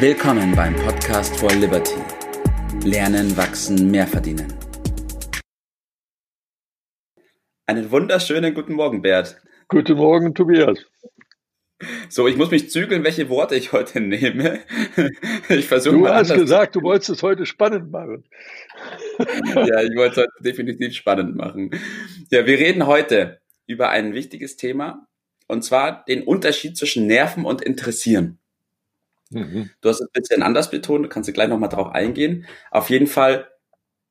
Willkommen 0.00 0.54
beim 0.54 0.76
Podcast 0.76 1.36
for 1.38 1.50
Liberty. 1.50 1.96
Lernen, 2.84 3.36
wachsen, 3.36 3.90
mehr 3.90 4.06
verdienen. 4.06 4.46
Einen 7.66 7.90
wunderschönen 7.90 8.54
guten 8.54 8.74
Morgen, 8.74 9.02
Bert. 9.02 9.42
Guten 9.66 9.96
Morgen, 9.96 10.36
Tobias. 10.36 10.78
So, 12.08 12.28
ich 12.28 12.36
muss 12.36 12.52
mich 12.52 12.70
zügeln, 12.70 13.02
welche 13.02 13.28
Worte 13.28 13.56
ich 13.56 13.72
heute 13.72 14.00
nehme. 14.00 14.60
Ich 15.48 15.66
versuche 15.66 15.96
Du 15.96 16.08
hast 16.08 16.32
gesagt, 16.32 16.76
du 16.76 16.82
wolltest 16.82 17.10
es 17.10 17.22
heute 17.24 17.44
spannend 17.44 17.90
machen. 17.90 18.22
Ja, 19.18 19.82
ich 19.82 19.96
wollte 19.96 20.12
es 20.12 20.16
heute 20.18 20.42
definitiv 20.44 20.94
spannend 20.94 21.34
machen. 21.34 21.72
Ja, 22.30 22.46
wir 22.46 22.56
reden 22.56 22.86
heute 22.86 23.40
über 23.66 23.88
ein 23.88 24.14
wichtiges 24.14 24.56
Thema, 24.56 25.08
und 25.48 25.64
zwar 25.64 26.04
den 26.04 26.22
Unterschied 26.22 26.76
zwischen 26.76 27.08
Nerven 27.08 27.44
und 27.44 27.62
Interessieren. 27.62 28.38
Mhm. 29.30 29.70
Du 29.80 29.88
hast 29.88 30.00
es 30.00 30.08
ein 30.08 30.20
bisschen 30.20 30.42
anders 30.42 30.70
betont, 30.70 31.04
du 31.04 31.08
kannst 31.08 31.28
du 31.28 31.32
gleich 31.32 31.48
nochmal 31.48 31.68
drauf 31.68 31.88
eingehen. 31.88 32.46
Auf 32.70 32.90
jeden 32.90 33.06
Fall, 33.06 33.48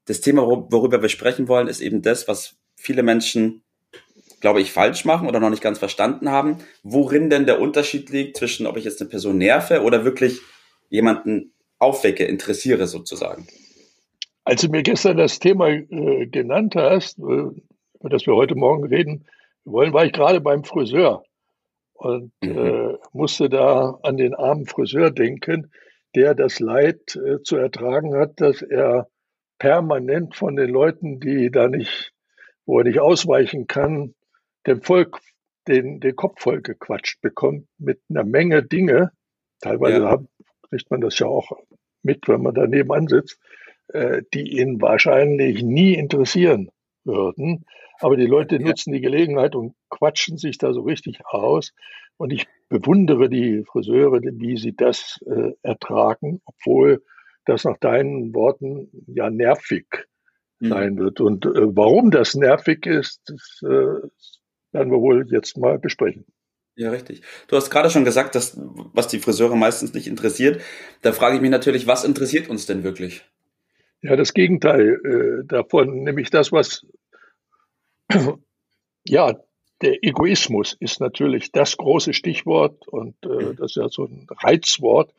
das 0.05 0.21
Thema, 0.21 0.43
worüber 0.43 1.01
wir 1.01 1.09
sprechen 1.09 1.47
wollen, 1.47 1.67
ist 1.67 1.81
eben 1.81 2.01
das, 2.01 2.27
was 2.27 2.55
viele 2.75 3.03
Menschen, 3.03 3.63
glaube 4.39 4.61
ich, 4.61 4.71
falsch 4.71 5.05
machen 5.05 5.27
oder 5.27 5.39
noch 5.39 5.49
nicht 5.49 5.63
ganz 5.63 5.79
verstanden 5.79 6.29
haben, 6.29 6.57
worin 6.83 7.29
denn 7.29 7.45
der 7.45 7.59
Unterschied 7.59 8.09
liegt 8.09 8.37
zwischen, 8.37 8.67
ob 8.67 8.77
ich 8.77 8.85
jetzt 8.85 9.01
eine 9.01 9.09
Person 9.09 9.37
nerve 9.37 9.81
oder 9.81 10.05
wirklich 10.05 10.39
jemanden 10.89 11.53
aufwecke, 11.79 12.25
interessiere 12.25 12.87
sozusagen. 12.87 13.47
Als 14.45 14.61
du 14.61 14.69
mir 14.69 14.83
gestern 14.83 15.17
das 15.17 15.39
Thema 15.39 15.69
äh, 15.69 16.27
genannt 16.27 16.75
hast, 16.75 17.19
äh, 17.19 17.21
über 17.21 18.09
das 18.09 18.25
wir 18.25 18.35
heute 18.35 18.55
Morgen 18.55 18.85
reden 18.85 19.25
wollen, 19.65 19.91
war 19.91 20.05
ich 20.05 20.13
gerade 20.13 20.39
beim 20.39 20.63
Friseur 20.63 21.23
und 21.97 22.31
mhm. 22.43 22.57
äh, 22.57 22.97
musste 23.11 23.49
da 23.49 23.99
an 24.03 24.17
den 24.17 24.35
armen 24.35 24.65
Friseur 24.65 25.11
denken, 25.11 25.71
der 26.15 26.35
das 26.35 26.59
Leid 26.59 27.15
äh, 27.15 27.41
zu 27.41 27.57
ertragen 27.57 28.15
hat, 28.15 28.39
dass 28.39 28.61
er 28.61 29.07
permanent 29.59 30.35
von 30.35 30.55
den 30.55 30.69
Leuten, 30.69 31.19
die 31.19 31.49
da 31.51 31.67
nicht, 31.67 32.13
wo 32.65 32.79
er 32.79 32.85
nicht 32.85 32.99
ausweichen 32.99 33.67
kann, 33.67 34.13
dem 34.65 34.81
Volk 34.81 35.19
den, 35.67 35.99
den 35.99 36.15
Kopf 36.15 36.41
voll 36.41 36.61
gequatscht 36.61 37.21
bekommt 37.21 37.67
mit 37.77 37.99
einer 38.09 38.23
Menge 38.23 38.63
Dinge. 38.63 39.11
Teilweise 39.61 40.01
ja. 40.01 40.17
kriegt 40.69 40.91
man 40.91 41.01
das 41.01 41.17
ja 41.19 41.27
auch 41.27 41.51
mit, 42.03 42.27
wenn 42.27 42.41
man 42.41 42.53
daneben 42.53 43.07
sitzt, 43.07 43.39
äh, 43.87 44.21
die 44.33 44.59
ihn 44.59 44.81
wahrscheinlich 44.81 45.63
nie 45.63 45.93
interessieren 45.93 46.69
würden. 47.03 47.65
Aber 47.99 48.17
die 48.17 48.25
Leute 48.25 48.59
nutzen 48.59 48.93
die 48.93 49.01
Gelegenheit 49.01 49.55
und 49.55 49.75
quatschen 49.89 50.37
sich 50.37 50.57
da 50.57 50.73
so 50.73 50.81
richtig 50.81 51.25
aus. 51.25 51.73
Und 52.17 52.31
ich 52.31 52.47
bewundere 52.69 53.29
die 53.29 53.63
Friseure, 53.63 54.21
wie 54.21 54.57
sie 54.57 54.75
das 54.75 55.19
äh, 55.25 55.51
ertragen, 55.61 56.41
obwohl 56.45 57.03
das 57.45 57.63
nach 57.63 57.77
deinen 57.77 58.33
Worten 58.33 58.89
ja 59.07 59.29
nervig 59.29 59.85
mhm. 60.59 60.69
sein 60.69 60.97
wird. 60.97 61.21
Und 61.21 61.45
äh, 61.45 61.75
warum 61.75 62.11
das 62.11 62.35
nervig 62.35 62.85
ist, 62.85 63.21
das 63.25 63.61
äh, 63.63 64.07
werden 64.71 64.91
wir 64.91 64.99
wohl 64.99 65.27
jetzt 65.29 65.57
mal 65.57 65.79
besprechen. 65.79 66.25
Ja, 66.75 66.91
richtig. 66.91 67.23
Du 67.47 67.55
hast 67.55 67.71
gerade 67.71 67.89
schon 67.89 68.05
gesagt, 68.05 68.35
dass 68.35 68.55
was 68.93 69.07
die 69.07 69.17
Friseure 69.17 69.55
meistens 69.55 69.93
nicht 69.93 70.07
interessiert. 70.07 70.61
Da 71.01 71.11
frage 71.11 71.35
ich 71.35 71.41
mich 71.41 71.49
natürlich, 71.49 71.87
was 71.87 72.03
interessiert 72.03 72.49
uns 72.49 72.67
denn 72.67 72.83
wirklich? 72.83 73.25
Ja, 74.01 74.15
das 74.15 74.33
Gegenteil 74.33 74.99
äh, 75.03 75.47
davon, 75.47 76.03
nämlich 76.03 76.29
das, 76.29 76.51
was 76.51 76.85
ja, 79.05 79.35
der 79.81 80.03
Egoismus 80.03 80.75
ist 80.79 80.99
natürlich 80.99 81.51
das 81.51 81.77
große 81.77 82.13
Stichwort 82.13 82.87
und 82.87 83.15
äh, 83.23 83.27
mhm. 83.27 83.55
das 83.57 83.71
ist 83.71 83.75
ja 83.75 83.89
so 83.89 84.05
ein 84.05 84.27
Reizwort. 84.29 85.13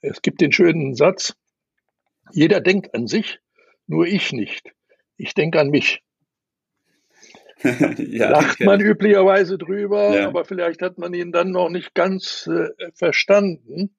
Es 0.00 0.22
gibt 0.22 0.40
den 0.40 0.52
schönen 0.52 0.94
Satz, 0.94 1.36
jeder 2.32 2.60
denkt 2.60 2.94
an 2.94 3.06
sich, 3.06 3.40
nur 3.86 4.06
ich 4.06 4.32
nicht. 4.32 4.72
Ich 5.16 5.34
denke 5.34 5.60
an 5.60 5.68
mich. 5.68 6.02
ja, 7.98 8.30
Lacht 8.30 8.60
man 8.60 8.80
üblicherweise 8.80 9.58
drüber, 9.58 10.16
ja. 10.16 10.28
aber 10.28 10.46
vielleicht 10.46 10.80
hat 10.80 10.96
man 10.96 11.12
ihn 11.12 11.30
dann 11.30 11.50
noch 11.50 11.68
nicht 11.68 11.94
ganz 11.94 12.46
äh, 12.46 12.70
verstanden, 12.94 13.94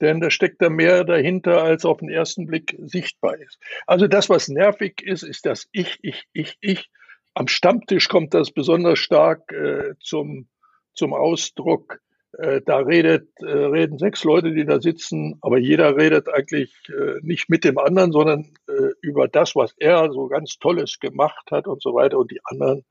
denn 0.00 0.20
da 0.20 0.30
steckt 0.30 0.62
da 0.62 0.70
mehr 0.70 1.04
dahinter, 1.04 1.62
als 1.62 1.84
auf 1.84 1.98
den 1.98 2.08
ersten 2.08 2.46
Blick 2.46 2.76
sichtbar 2.78 3.36
ist. 3.36 3.58
Also 3.86 4.06
das, 4.06 4.30
was 4.30 4.48
nervig 4.48 5.02
ist, 5.02 5.22
ist 5.22 5.44
das 5.44 5.68
Ich, 5.72 5.98
Ich, 6.00 6.24
Ich, 6.32 6.56
Ich 6.60 6.88
am 7.38 7.46
Stammtisch 7.46 8.08
kommt 8.08 8.34
das 8.34 8.50
besonders 8.50 8.98
stark 8.98 9.52
äh, 9.52 9.94
zum, 10.00 10.48
zum 10.92 11.14
Ausdruck. 11.14 12.00
Äh, 12.36 12.62
da 12.66 12.78
redet, 12.78 13.28
äh, 13.40 13.46
reden 13.46 13.96
sechs 13.96 14.24
Leute, 14.24 14.52
die 14.52 14.64
da 14.64 14.80
sitzen, 14.80 15.38
aber 15.40 15.58
jeder 15.58 15.96
redet 15.96 16.28
eigentlich 16.28 16.74
äh, 16.88 17.20
nicht 17.22 17.48
mit 17.48 17.62
dem 17.62 17.78
anderen, 17.78 18.10
sondern 18.10 18.52
äh, 18.66 18.90
über 19.02 19.28
das, 19.28 19.54
was 19.54 19.72
er 19.78 20.10
so 20.10 20.26
ganz 20.26 20.58
Tolles 20.58 20.98
gemacht 20.98 21.52
hat 21.52 21.68
und 21.68 21.80
so 21.80 21.94
weiter. 21.94 22.18
Und 22.18 22.32
die 22.32 22.40
anderen 22.42 22.84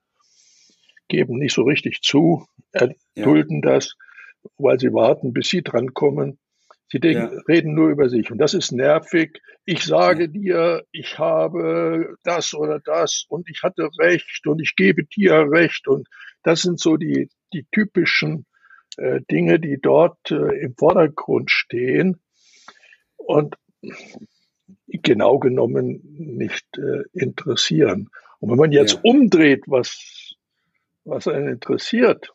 geben 1.09 1.39
nicht 1.39 1.53
so 1.53 1.63
richtig 1.63 2.01
zu, 2.01 2.45
erdulden 2.71 3.61
ja. 3.65 3.73
das, 3.73 3.95
weil 4.57 4.79
sie 4.79 4.93
warten, 4.93 5.33
bis 5.33 5.49
sie 5.49 5.61
drankommen. 5.61 6.39
Sie 6.89 6.99
denken, 6.99 7.33
ja. 7.33 7.41
reden 7.47 7.73
nur 7.73 7.89
über 7.89 8.09
sich. 8.09 8.31
Und 8.31 8.37
das 8.37 8.53
ist 8.53 8.71
nervig. 8.71 9.41
Ich 9.65 9.83
sage 9.83 10.23
ja. 10.23 10.27
dir, 10.27 10.83
ich 10.91 11.19
habe 11.19 12.15
das 12.23 12.53
oder 12.53 12.79
das 12.79 13.25
und 13.27 13.49
ich 13.49 13.63
hatte 13.63 13.89
recht 13.99 14.47
und 14.47 14.61
ich 14.61 14.75
gebe 14.75 15.03
dir 15.03 15.47
recht. 15.49 15.87
Und 15.87 16.07
das 16.43 16.61
sind 16.61 16.79
so 16.79 16.95
die, 16.95 17.29
die 17.53 17.65
typischen 17.71 18.45
äh, 18.97 19.21
Dinge, 19.29 19.59
die 19.59 19.79
dort 19.81 20.31
äh, 20.31 20.59
im 20.61 20.75
Vordergrund 20.75 21.51
stehen 21.51 22.21
und 23.17 23.55
genau 24.87 25.39
genommen 25.39 26.01
nicht 26.03 26.65
äh, 26.77 27.03
interessieren. 27.13 28.09
Und 28.39 28.51
wenn 28.51 28.57
man 28.57 28.71
jetzt 28.71 28.93
ja. 28.93 28.99
umdreht, 29.03 29.63
was, 29.67 30.35
was 31.03 31.27
einen 31.27 31.49
interessiert, 31.49 32.33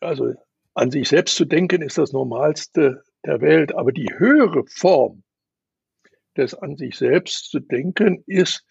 also 0.00 0.32
an 0.74 0.90
sich 0.90 1.08
selbst 1.08 1.36
zu 1.36 1.44
denken, 1.44 1.82
ist 1.82 1.98
das 1.98 2.12
Normalste 2.12 3.02
der 3.24 3.40
Welt. 3.40 3.74
Aber 3.74 3.92
die 3.92 4.08
höhere 4.16 4.64
Form 4.66 5.22
des 6.36 6.54
an 6.54 6.76
sich 6.76 6.96
selbst 6.96 7.50
zu 7.50 7.60
denken 7.60 8.22
ist, 8.26 8.64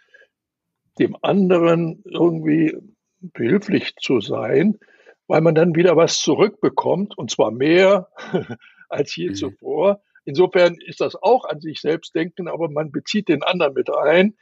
dem 0.99 1.15
anderen 1.21 2.01
irgendwie 2.05 2.75
behilflich 3.19 3.95
zu 3.97 4.19
sein, 4.21 4.79
weil 5.27 5.41
man 5.41 5.55
dann 5.55 5.75
wieder 5.75 5.95
was 5.95 6.19
zurückbekommt 6.19 7.17
und 7.17 7.29
zwar 7.29 7.51
mehr 7.51 8.09
als 8.89 9.15
je 9.15 9.29
mhm. 9.29 9.35
zuvor. 9.35 10.01
Insofern 10.23 10.77
ist 10.85 11.01
das 11.01 11.15
auch 11.15 11.45
an 11.45 11.61
sich 11.61 11.79
selbst 11.81 12.15
denken, 12.15 12.47
aber 12.47 12.69
man 12.69 12.91
bezieht 12.91 13.27
den 13.27 13.43
anderen 13.43 13.73
mit 13.73 13.89
ein 13.93 14.35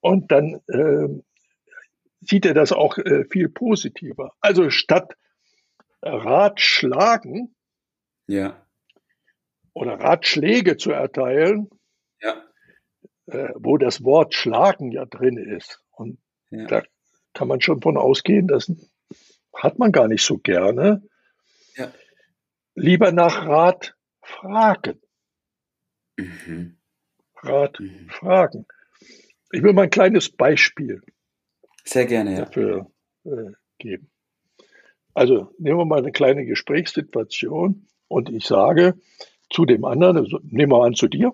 und 0.00 0.30
dann 0.30 0.60
äh, 0.68 1.08
sieht 2.20 2.46
er 2.46 2.54
das 2.54 2.72
auch 2.72 2.98
äh, 2.98 3.24
viel 3.30 3.48
positiver. 3.48 4.32
Also 4.40 4.70
statt 4.70 5.16
Ratschlagen 6.02 7.54
ja 8.26 8.67
oder 9.78 9.94
Ratschläge 10.00 10.76
zu 10.76 10.90
erteilen, 10.90 11.70
ja. 12.20 12.44
äh, 13.26 13.50
wo 13.54 13.78
das 13.78 14.02
Wort 14.02 14.34
schlagen 14.34 14.90
ja 14.90 15.04
drin 15.06 15.36
ist. 15.36 15.80
Und 15.92 16.18
ja. 16.50 16.66
da 16.66 16.82
kann 17.32 17.46
man 17.46 17.60
schon 17.60 17.80
von 17.80 17.96
ausgehen, 17.96 18.48
das 18.48 18.72
hat 19.54 19.78
man 19.78 19.92
gar 19.92 20.08
nicht 20.08 20.24
so 20.24 20.36
gerne. 20.38 21.02
Ja. 21.76 21.92
Lieber 22.74 23.12
nach 23.12 23.46
Rat 23.46 23.94
fragen. 24.20 25.00
Mhm. 26.16 26.76
Rat 27.36 27.78
mhm. 27.78 28.08
fragen. 28.10 28.66
Ich 29.52 29.62
will 29.62 29.74
mal 29.74 29.84
ein 29.84 29.90
kleines 29.90 30.28
Beispiel 30.28 31.02
Sehr 31.84 32.06
gerne, 32.06 32.36
dafür 32.36 32.90
äh, 33.24 33.52
geben. 33.78 34.10
Also 35.14 35.54
nehmen 35.58 35.78
wir 35.78 35.84
mal 35.84 36.00
eine 36.00 36.12
kleine 36.12 36.44
Gesprächssituation 36.44 37.86
und 38.08 38.28
ich 38.28 38.44
sage, 38.44 39.00
zu 39.50 39.64
dem 39.64 39.84
anderen, 39.84 40.18
also 40.18 40.40
nehmen 40.42 40.72
wir 40.72 40.84
an 40.84 40.94
zu 40.94 41.08
dir. 41.08 41.32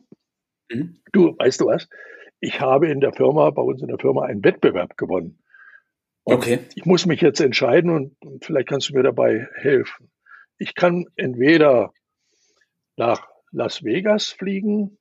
Mhm. 0.70 1.00
Du, 1.12 1.36
weißt 1.38 1.60
du 1.60 1.66
was? 1.66 1.88
Ich 2.40 2.60
habe 2.60 2.88
in 2.88 3.00
der 3.00 3.12
Firma, 3.12 3.50
bei 3.50 3.62
uns 3.62 3.82
in 3.82 3.88
der 3.88 3.98
Firma, 3.98 4.24
einen 4.24 4.44
Wettbewerb 4.44 4.96
gewonnen. 4.96 5.38
Und 6.24 6.34
okay. 6.34 6.60
Ich 6.74 6.84
muss 6.84 7.06
mich 7.06 7.20
jetzt 7.20 7.40
entscheiden 7.40 7.90
und, 7.90 8.16
und 8.24 8.44
vielleicht 8.44 8.68
kannst 8.68 8.88
du 8.90 8.94
mir 8.94 9.02
dabei 9.02 9.48
helfen. 9.54 10.10
Ich 10.58 10.74
kann 10.74 11.06
entweder 11.16 11.92
nach 12.96 13.26
Las 13.50 13.84
Vegas 13.84 14.28
fliegen 14.28 14.98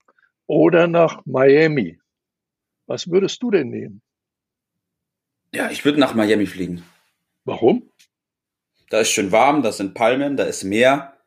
oder 0.47 0.87
nach 0.87 1.25
Miami. 1.25 1.99
Was 2.87 3.09
würdest 3.09 3.41
du 3.41 3.51
denn 3.51 3.69
nehmen? 3.69 4.01
Ja, 5.53 5.69
ich 5.69 5.85
würde 5.85 5.99
nach 5.99 6.13
Miami 6.13 6.45
fliegen. 6.45 6.83
Warum? 7.45 7.89
Da 8.89 8.99
ist 8.99 9.09
schön 9.09 9.31
warm, 9.31 9.63
da 9.63 9.71
sind 9.71 9.93
Palmen, 9.93 10.37
da 10.37 10.43
ist 10.43 10.63
Meer. 10.63 11.17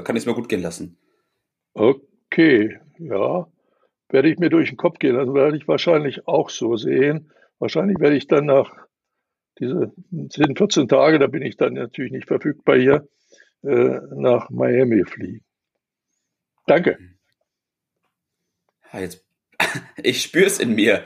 Da 0.00 0.04
kann 0.04 0.16
ich 0.16 0.22
es 0.22 0.26
mir 0.26 0.32
gut 0.32 0.48
gehen 0.48 0.62
lassen. 0.62 0.96
Okay, 1.74 2.80
ja. 2.98 3.46
Werde 4.08 4.30
ich 4.30 4.38
mir 4.38 4.48
durch 4.48 4.70
den 4.70 4.78
Kopf 4.78 4.98
gehen 4.98 5.14
lassen, 5.14 5.34
werde 5.34 5.58
ich 5.58 5.68
wahrscheinlich 5.68 6.26
auch 6.26 6.48
so 6.48 6.74
sehen. 6.76 7.30
Wahrscheinlich 7.58 8.00
werde 8.00 8.16
ich 8.16 8.26
dann 8.26 8.46
nach 8.46 8.74
diese 9.58 9.92
10, 10.10 10.56
14 10.56 10.88
Tage, 10.88 11.18
da 11.18 11.26
bin 11.26 11.42
ich 11.42 11.58
dann 11.58 11.74
natürlich 11.74 12.12
nicht 12.12 12.28
verfügbar 12.28 12.78
hier, 12.78 13.08
äh, 13.62 14.00
nach 14.16 14.48
Miami 14.48 15.04
fliegen. 15.04 15.44
Danke. 16.66 16.96
Ja, 18.94 19.00
jetzt, 19.00 19.22
ich 20.02 20.22
spüre 20.22 20.46
es 20.46 20.60
in 20.60 20.74
mir. 20.74 21.04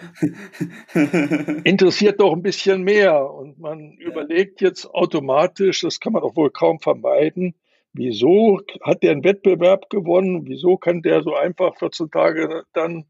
Interessiert 1.65 2.21
doch 2.21 2.33
ein 2.33 2.43
bisschen 2.43 2.85
mehr. 2.85 3.29
Und 3.29 3.59
man 3.59 3.99
ja. 3.99 4.07
überlegt 4.07 4.61
jetzt 4.61 4.87
automatisch, 4.87 5.81
das 5.81 5.99
kann 5.99 6.13
man 6.13 6.23
doch 6.23 6.37
wohl 6.37 6.53
kaum 6.53 6.79
vermeiden, 6.79 7.57
wieso 7.95 8.61
hat 8.83 9.03
der 9.03 9.13
einen 9.13 9.25
Wettbewerb 9.25 9.89
gewonnen? 9.89 10.47
Wieso 10.47 10.77
kann 10.77 11.03
der 11.03 11.23
so 11.23 11.35
einfach 11.35 11.77
14 11.79 12.11
Tage 12.11 12.65
dann 12.73 13.07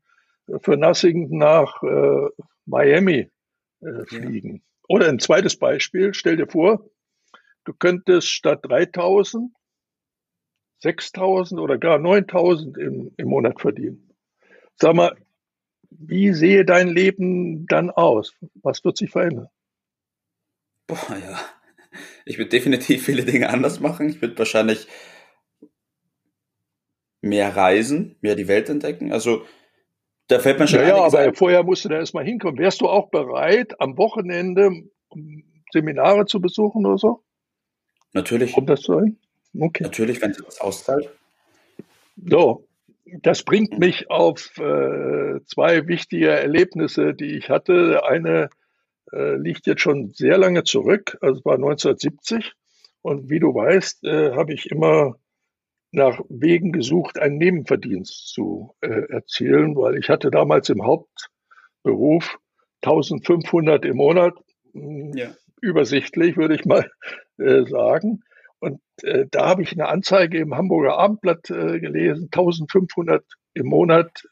für 0.61 0.77
Nothing 0.77 1.37
nach 1.37 1.83
äh, 1.83 2.29
Miami 2.67 3.31
äh, 3.81 4.05
fliegen? 4.07 4.57
Ja. 4.57 4.61
Oder 4.89 5.09
ein 5.09 5.19
zweites 5.19 5.59
Beispiel, 5.59 6.15
stell 6.15 6.37
dir 6.37 6.47
vor, 6.47 6.85
du 7.65 7.73
könntest 7.73 8.29
statt 8.29 8.61
3000 8.63 9.51
6000 10.85 11.61
oder 11.61 11.79
gar 11.79 11.99
9000 11.99 12.77
im, 12.77 13.15
im 13.17 13.29
Monat 13.29 13.61
verdienen. 13.61 14.15
Sag 14.77 14.95
mal, 14.95 15.17
wie 15.91 16.33
sehe 16.33 16.65
dein 16.65 16.89
Leben 16.89 17.67
dann 17.67 17.91
aus? 17.91 18.35
Was 18.63 18.85
wird 18.85 18.99
sich 18.99 19.11
verändern? 19.11 19.49
Boah, 20.87 21.17
ja. 21.17 21.41
Ich 22.25 22.39
würde 22.39 22.51
definitiv 22.51 23.05
viele 23.05 23.25
Dinge 23.25 23.49
anders 23.51 23.81
machen. 23.81 24.09
Ich 24.09 24.21
würde 24.23 24.39
wahrscheinlich 24.39 24.87
mehr 27.21 27.57
reisen, 27.57 28.17
mehr 28.21 28.35
die 28.35 28.49
Welt 28.49 28.69
entdecken. 28.69 29.13
Also 29.13 29.45
da 30.29 30.39
fällt 30.39 30.59
mir 30.59 30.67
schon 30.69 30.81
Ja, 30.81 30.89
ja 30.89 30.97
aber 31.05 31.19
ein. 31.19 31.35
vorher 31.35 31.63
musst 31.63 31.85
du 31.85 31.89
da 31.89 31.97
erstmal 31.97 32.25
hinkommen. 32.25 32.59
Wärst 32.59 32.81
du 32.81 32.89
auch 32.89 33.11
bereit, 33.11 33.81
am 33.81 33.97
Wochenende 33.97 34.71
Seminare 35.73 36.27
zu 36.27 36.41
besuchen 36.41 36.87
oder 36.87 36.99
so? 36.99 37.23
Natürlich. 38.13 38.53
Kommt 38.53 38.71
das 38.71 38.83
sein? 38.83 39.19
Okay. 39.59 39.85
Natürlich, 39.85 40.21
wenn 40.23 40.33
sie 40.33 40.43
das 40.43 40.61
auszahlt. 40.61 41.09
So, 42.27 42.67
das 43.23 43.43
bringt 43.43 43.79
mich 43.79 44.11
auf 44.11 44.57
äh, 44.59 45.41
zwei 45.47 45.87
wichtige 45.87 46.31
Erlebnisse, 46.31 47.15
die 47.15 47.37
ich 47.37 47.51
hatte. 47.51 48.05
Eine 48.05 48.51
äh, 49.15 49.37
liegt 49.37 49.67
jetzt 49.67 49.83
schon 49.83 50.13
sehr 50.13 50.39
lange 50.39 50.65
zurück, 50.65 51.17
also 51.21 51.39
es 51.39 51.45
war 51.45 51.55
1970. 51.55 52.53
Und 53.03 53.29
wie 53.29 53.39
du 53.39 53.55
weißt, 53.55 54.05
äh, 54.05 54.33
habe 54.33 54.55
ich 54.55 54.71
immer 54.71 55.17
nach 55.93 56.21
Wegen 56.29 56.73
gesucht, 56.73 57.19
einen 57.19 57.39
Nebenverdienst 57.39 58.29
zu 58.33 58.75
äh, 58.81 59.13
erzielen, 59.13 59.77
weil 59.77 59.97
ich 59.97 60.09
hatte 60.09 60.31
damals 60.31 60.69
im 60.69 60.83
Hauptberuf 60.83 62.39
1500 62.83 63.85
im 63.85 63.97
Monat, 63.97 64.35
hm, 64.73 65.13
ja. 65.15 65.31
übersichtlich 65.61 66.37
würde 66.37 66.57
ich 66.57 66.65
mal 66.65 66.91
äh, 67.39 67.65
sagen. 67.67 68.23
Und 68.59 68.81
äh, 69.03 69.27
da 69.31 69.47
habe 69.47 69.63
ich 69.63 69.73
eine 69.73 69.89
Anzeige 69.89 70.39
im 70.39 70.55
Hamburger 70.55 70.99
Abendblatt 70.99 71.51
äh, 71.51 71.79
gelesen, 71.79 72.25
1500 72.33 73.25
im 73.55 73.67
Monat 73.67 74.23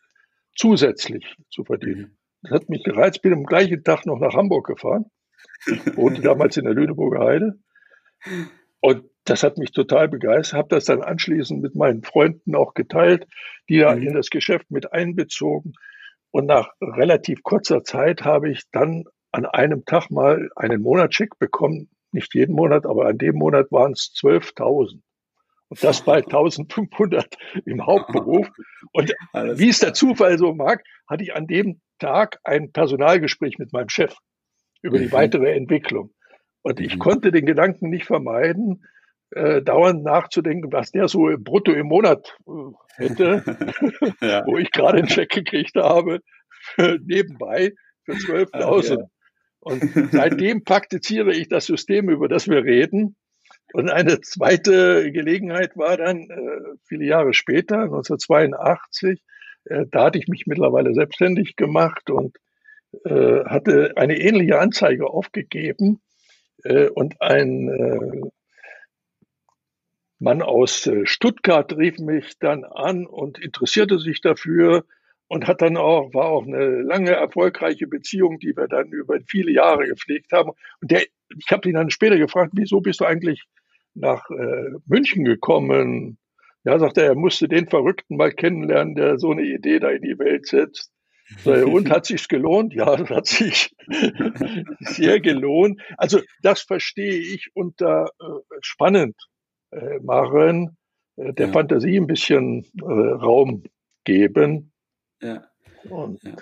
zusätzlich 0.57 1.37
zu 1.51 1.65
verdienen. 1.65 2.17
Das 2.43 2.53
hat 2.53 2.69
mich 2.69 2.83
gereizt, 2.83 3.23
bin 3.23 3.33
am 3.33 3.45
gleichen 3.45 3.85
Tag 3.85 4.07
noch 4.07 4.19
nach 4.19 4.35
Hamburg 4.35 4.67
gefahren. 4.67 5.07
Ich 5.67 5.97
wohnte 5.97 6.23
damals 6.23 6.57
in 6.57 6.65
der 6.65 6.75
Lüneburger 6.75 7.25
Heide. 7.25 7.59
Und 8.81 9.05
das 9.25 9.43
hat 9.43 9.59
mich 9.59 9.71
total 9.71 10.09
begeistert, 10.09 10.59
habe 10.59 10.69
das 10.75 10.87
dann 10.87 11.03
anschließend 11.03 11.63
mit 11.63 11.77
meinen 11.77 12.03
Freunden 12.03 12.57
auch 12.57 12.75
geteilt, 12.75 13.27
die 13.69 13.79
da 13.79 13.95
mhm. 13.95 14.03
in 14.03 14.15
das 14.15 14.31
Geschäft 14.31 14.71
mit 14.71 14.93
einbezogen. 14.93 15.75
Und 16.33 16.47
nach 16.47 16.71
relativ 16.81 17.43
kurzer 17.43 17.85
Zeit 17.85 18.25
habe 18.25 18.51
ich 18.51 18.63
dann 18.73 19.05
an 19.31 19.47
einem 19.47 19.85
Tag 19.85 20.11
mal 20.11 20.51
einen 20.57 20.83
Monatscheck 20.83 21.39
bekommen, 21.39 21.91
nicht 22.11 22.35
jeden 22.35 22.55
Monat, 22.55 22.85
aber 22.85 23.07
an 23.07 23.19
dem 23.19 23.37
Monat 23.37 23.71
waren 23.71 23.93
es 23.93 24.13
12.000. 24.21 25.01
Und 25.69 25.85
das 25.85 26.05
bei 26.05 26.17
1500 26.25 27.37
im 27.65 27.87
Hauptberuf. 27.87 28.49
Und 28.93 29.15
wie 29.33 29.69
es 29.69 29.79
der 29.79 29.95
Zufall 29.95 30.39
so 30.39 30.53
mag, 30.53 30.83
hatte 31.07 31.23
ich 31.23 31.35
an 31.35 31.47
dem 31.47 31.81
Tag 32.03 32.39
ein 32.43 32.73
Personalgespräch 32.73 33.59
mit 33.59 33.73
meinem 33.73 33.89
Chef 33.89 34.15
über 34.83 34.99
die 34.99 35.07
mhm. 35.07 35.13
weitere 35.13 35.53
Entwicklung. 35.53 36.13
Und 36.63 36.81
ich 36.81 36.97
mhm. 36.97 36.99
konnte 36.99 37.31
den 37.31 37.47
Gedanken 37.47 37.91
nicht 37.91 38.07
vermeiden, 38.07 38.85
äh, 39.31 39.63
dauernd 39.63 40.03
nachzudenken, 40.03 40.73
was 40.73 40.91
der 40.91 41.09
so 41.09 41.31
brutto 41.39 41.73
im 41.73 41.87
Monat 41.87 42.37
äh, 42.47 42.53
hätte, 42.97 43.43
ja. 44.21 44.45
wo 44.47 44.59
ich 44.59 44.71
gerade 44.73 44.99
einen 44.99 45.07
Check 45.07 45.31
gekriegt 45.31 45.77
habe, 45.77 46.21
nebenbei 46.77 47.73
für 48.05 48.13
12.000. 48.13 48.99
Ja. 48.99 49.07
Und 49.61 49.83
seitdem 50.13 50.65
praktiziere 50.65 51.33
ich 51.33 51.49
das 51.49 51.67
System, 51.67 52.11
über 52.11 52.29
das 52.29 52.49
wir 52.49 52.65
reden. 52.65 53.17
Und 53.73 53.91
eine 53.91 54.21
zweite 54.21 55.13
Gelegenheit 55.13 55.77
war 55.77 55.97
dann 55.97 56.29
äh, 56.29 56.77
viele 56.85 57.07
Jahre 57.07 57.33
später, 57.33 57.83
1982, 57.83 59.21
äh, 59.21 59.32
da 59.65 60.05
hatte 60.05 60.19
ich 60.19 60.29
mich 60.29 60.47
mittlerweile 60.47 60.95
selbstständig 60.95 61.57
gemacht 61.57 62.11
und 62.11 62.37
äh, 63.05 63.45
hatte 63.45 63.93
eine 63.97 64.19
ähnliche 64.19 64.59
Anzeige 64.59 65.09
aufgegeben. 65.09 66.01
Äh, 66.65 66.89
und 66.89 67.21
ein 67.21 67.69
äh, 67.69 68.31
Mann 70.19 70.43
aus 70.43 70.87
äh, 70.87 71.07
Stuttgart 71.07 71.77
rief 71.77 71.99
mich 71.99 72.39
dann 72.39 72.65
an 72.65 73.07
und 73.07 73.39
interessierte 73.39 73.99
sich 73.99 74.21
dafür, 74.21 74.85
und 75.33 75.47
hat 75.47 75.63
dann 75.63 75.79
auch, 75.79 76.13
war 76.13 76.27
auch 76.27 76.47
eine 76.47 76.83
lange 76.83 77.13
erfolgreiche 77.13 77.87
Beziehung, 77.87 78.39
die 78.39 78.55
wir 78.55 78.69
dann 78.69 78.89
über 78.89 79.19
viele 79.27 79.51
Jahre 79.51 79.87
gepflegt 79.87 80.31
haben. 80.31 80.51
Und 80.83 80.91
der, 80.91 81.05
ich 81.35 81.51
habe 81.51 81.67
ihn 81.71 81.75
dann 81.75 81.89
später 81.89 82.19
gefragt, 82.19 82.53
wieso 82.55 82.83
bist 82.83 83.01
du 83.01 83.07
eigentlich 83.07 83.45
nach 83.95 84.29
äh, 84.29 84.73
München 84.85 85.25
gekommen? 85.25 86.19
Ja, 86.65 86.79
sagt 86.79 86.99
er, 86.99 87.07
er 87.07 87.15
musste 87.15 87.49
den 87.49 87.69
Verrückten 87.69 88.17
mal 88.17 88.33
kennenlernen, 88.33 88.95
der 88.95 89.19
so 89.19 89.31
eine 89.33 89.43
Idee 89.43 89.81
da 89.81 89.91
in 89.91 90.03
die 90.03 90.19
Welt 90.19 90.47
setzt. 90.47 90.93
Und 91.45 91.91
hat 91.91 92.07
sich's 92.07 92.29
gelohnt? 92.29 92.75
Ja, 92.75 92.95
das 92.95 93.09
hat 93.09 93.27
sich 93.27 93.75
sehr 94.81 95.21
gelohnt. 95.21 95.81
Also 95.97 96.21
das 96.43 96.63
verstehe 96.63 97.19
ich 97.19 97.51
unter 97.55 98.11
äh, 98.21 98.55
spannend 98.61 99.17
äh, 99.71 99.99
machen, 100.01 100.77
äh, 101.17 101.33
der 101.33 101.47
ja. 101.47 101.53
Fantasie 101.53 101.97
ein 101.97 102.07
bisschen 102.07 102.67
äh, 102.81 102.85
Raum 102.85 103.65
geben. 104.05 104.73
Ja. 105.23 105.49
Und 105.89 106.23
ja. 106.23 106.37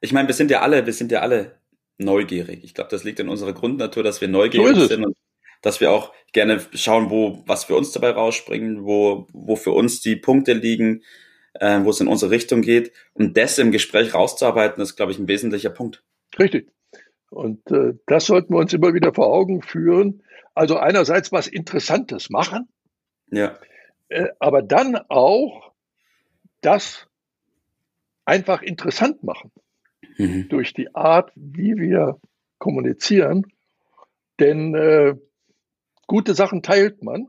Ich 0.00 0.12
meine, 0.12 0.28
wir 0.28 0.34
sind 0.34 0.50
ja 0.50 0.60
alle, 0.60 0.86
wir 0.86 0.92
sind 0.92 1.12
ja 1.12 1.20
alle 1.20 1.58
neugierig. 1.98 2.64
Ich 2.64 2.74
glaube, 2.74 2.90
das 2.90 3.04
liegt 3.04 3.20
in 3.20 3.28
unserer 3.28 3.52
Grundnatur, 3.52 4.02
dass 4.02 4.20
wir 4.20 4.28
neugierig 4.28 4.76
so 4.76 4.86
sind 4.86 5.04
und 5.04 5.16
dass 5.62 5.80
wir 5.80 5.90
auch 5.90 6.12
gerne 6.32 6.60
schauen, 6.74 7.10
wo 7.10 7.42
was 7.46 7.64
für 7.64 7.76
uns 7.76 7.92
dabei 7.92 8.10
rausspringen, 8.10 8.84
wo 8.84 9.26
wo 9.32 9.56
für 9.56 9.72
uns 9.72 10.00
die 10.00 10.16
Punkte 10.16 10.52
liegen, 10.52 11.02
äh, 11.54 11.80
wo 11.82 11.90
es 11.90 12.00
in 12.00 12.08
unsere 12.08 12.30
Richtung 12.30 12.62
geht. 12.62 12.92
Und 13.14 13.36
das 13.36 13.58
im 13.58 13.72
Gespräch 13.72 14.14
rauszuarbeiten, 14.14 14.82
ist, 14.82 14.96
glaube 14.96 15.12
ich, 15.12 15.18
ein 15.18 15.28
wesentlicher 15.28 15.70
Punkt. 15.70 16.02
Richtig. 16.38 16.70
Und 17.30 17.70
äh, 17.70 17.94
das 18.06 18.26
sollten 18.26 18.52
wir 18.52 18.58
uns 18.58 18.72
immer 18.72 18.92
wieder 18.92 19.14
vor 19.14 19.32
Augen 19.32 19.62
führen. 19.62 20.22
Also 20.54 20.76
einerseits 20.76 21.32
was 21.32 21.46
Interessantes 21.46 22.28
machen, 22.28 22.68
ja. 23.32 23.58
Äh, 24.08 24.28
aber 24.38 24.62
dann 24.62 24.96
auch 25.08 25.72
das 26.60 27.08
einfach 28.24 28.62
interessant 28.62 29.24
machen. 29.24 29.50
Mhm. 30.18 30.48
Durch 30.48 30.74
die 30.74 30.94
Art, 30.94 31.32
wie 31.34 31.76
wir 31.76 32.20
kommunizieren. 32.58 33.46
Denn 34.38 34.74
äh, 34.74 35.14
gute 36.06 36.34
Sachen 36.34 36.62
teilt 36.62 37.02
man. 37.02 37.28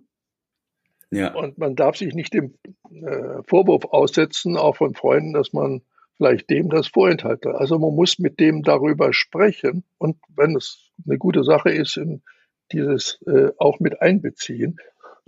Ja. 1.12 1.34
Und 1.36 1.58
man 1.58 1.76
darf 1.76 1.98
sich 1.98 2.16
nicht 2.16 2.34
dem 2.34 2.56
äh, 2.90 3.44
Vorwurf 3.48 3.86
aussetzen, 3.86 4.58
auch 4.58 4.78
von 4.78 4.96
Freunden, 4.96 5.34
dass 5.34 5.54
man 5.54 5.84
vielleicht 6.18 6.50
dem 6.50 6.70
das 6.70 6.88
vorenthalte. 6.88 7.56
Also 7.56 7.78
man 7.78 7.94
muss 7.96 8.20
mit 8.20 8.40
dem 8.40 8.64
darüber 8.64 9.14
sprechen 9.14 9.84
und 9.98 10.18
wenn 10.36 10.56
es 10.56 10.92
eine 11.06 11.18
gute 11.18 11.44
Sache 11.44 11.70
ist, 11.70 11.98
in 11.98 12.24
dieses 12.72 13.20
äh, 13.28 13.50
auch 13.58 13.80
mit 13.80 14.02
einbeziehen. 14.02 14.78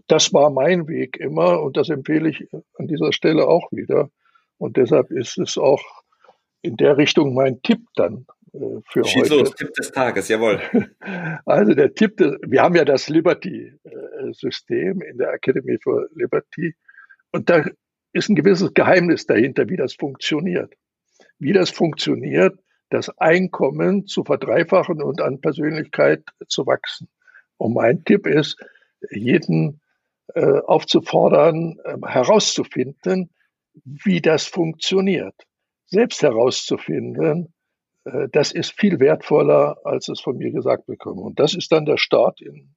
Das 0.08 0.34
war 0.34 0.50
mein 0.50 0.88
Weg 0.88 1.18
immer 1.18 1.62
und 1.62 1.78
das 1.78 1.90
empfehle 1.90 2.30
ich 2.30 2.48
an 2.78 2.88
dieser 2.88 3.12
Stelle 3.14 3.48
auch 3.48 3.72
wieder. 3.72 4.10
Und 4.58 4.78
deshalb 4.78 5.12
ist 5.12 5.38
es 5.38 5.58
auch 5.58 5.84
in 6.62 6.78
der 6.78 6.98
Richtung 6.98 7.34
mein 7.34 7.62
Tipp 7.62 7.82
dann 7.96 8.26
für 8.90 9.04
Schieß 9.04 9.24
heute. 9.24 9.36
los, 9.36 9.56
Tipp 9.56 9.74
des 9.74 9.92
Tages, 9.92 10.28
jawohl. 10.28 10.62
Also 11.46 11.74
der 11.74 11.94
Tipp, 11.94 12.18
des, 12.18 12.38
wir 12.46 12.62
haben 12.62 12.76
ja 12.76 12.86
das 12.86 13.10
Liberty-System 13.10 15.02
in 15.02 15.18
der 15.18 15.34
Academy 15.34 15.78
for 15.82 16.08
Liberty 16.14 16.76
und 17.32 17.50
da 17.50 17.66
ist 18.14 18.30
ein 18.30 18.36
gewisses 18.36 18.74
Geheimnis 18.74 19.26
dahinter, 19.26 19.68
wie 19.70 19.78
das 19.78 19.94
funktioniert. 19.94 20.74
Wie 21.38 21.54
das 21.54 21.70
funktioniert, 21.70 22.58
das 22.90 23.10
Einkommen 23.18 24.08
zu 24.08 24.24
verdreifachen 24.24 25.02
und 25.02 25.22
an 25.22 25.42
Persönlichkeit 25.42 26.24
zu 26.48 26.66
wachsen. 26.66 27.10
Und 27.58 27.74
mein 27.74 28.04
Tipp 28.06 28.26
ist, 28.26 28.58
jeden 29.12 29.82
äh, 30.34 30.60
aufzufordern, 30.60 31.78
äh, 31.84 31.98
herauszufinden, 32.06 33.30
wie 33.84 34.22
das 34.22 34.46
funktioniert. 34.46 35.36
Selbst 35.86 36.24
herauszufinden, 36.24 37.44
äh, 37.44 37.48
das 38.32 38.52
ist 38.52 38.72
viel 38.72 39.00
wertvoller, 39.00 39.78
als 39.84 40.08
es 40.10 40.22
von 40.22 40.38
mir 40.38 40.52
gesagt 40.52 40.86
bekommen. 40.86 41.20
Und 41.20 41.40
das 41.40 41.56
ist 41.56 41.72
dann 41.72 41.86
der 41.86 41.98
Start 41.98 42.40
in 42.40 42.76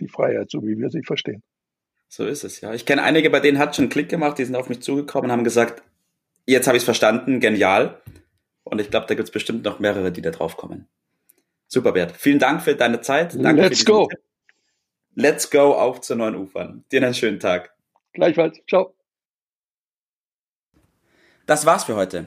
die 0.00 0.08
Freiheit, 0.08 0.50
so 0.50 0.62
wie 0.62 0.78
wir 0.78 0.90
sie 0.90 1.02
verstehen. 1.02 1.42
So 2.08 2.26
ist 2.26 2.44
es, 2.44 2.60
ja. 2.60 2.74
Ich 2.74 2.84
kenne 2.84 3.02
einige, 3.02 3.30
bei 3.30 3.40
denen 3.40 3.58
hat 3.58 3.76
schon 3.76 3.88
Klick 3.88 4.08
gemacht, 4.08 4.38
die 4.38 4.44
sind 4.44 4.56
auf 4.56 4.68
mich 4.68 4.82
zugekommen 4.82 5.30
und 5.30 5.32
haben 5.32 5.44
gesagt, 5.44 5.82
jetzt 6.46 6.66
habe 6.66 6.76
ich 6.76 6.82
es 6.82 6.84
verstanden, 6.84 7.40
genial. 7.40 8.02
Und 8.64 8.80
ich 8.80 8.90
glaube, 8.90 9.06
da 9.06 9.14
gibt 9.14 9.28
es 9.28 9.32
bestimmt 9.32 9.64
noch 9.64 9.78
mehrere, 9.78 10.12
die 10.12 10.22
da 10.22 10.30
drauf 10.30 10.56
kommen. 10.56 10.88
Super, 11.68 11.92
Bert. 11.92 12.12
Vielen 12.12 12.38
Dank 12.38 12.62
für 12.62 12.74
deine 12.74 13.00
Zeit. 13.00 13.34
Danke 13.34 13.62
Let's 13.62 13.84
go. 13.84 14.06
Tipp. 14.06 14.20
Let's 15.14 15.50
go 15.50 15.72
auf 15.72 16.00
zu 16.00 16.14
neuen 16.14 16.36
Ufern. 16.36 16.84
Dir 16.92 17.02
einen 17.02 17.14
schönen 17.14 17.40
Tag. 17.40 17.74
Gleichfalls. 18.12 18.60
Ciao. 18.68 18.94
Das 21.46 21.66
war's 21.66 21.84
für 21.84 21.96
heute. 21.96 22.26